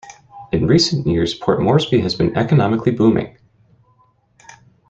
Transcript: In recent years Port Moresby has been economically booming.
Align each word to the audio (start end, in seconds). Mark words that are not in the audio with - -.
In 0.51 0.65
recent 0.65 1.05
years 1.05 1.35
Port 1.35 1.61
Moresby 1.61 1.99
has 2.01 2.15
been 2.15 2.35
economically 2.35 2.91
booming. 2.91 3.37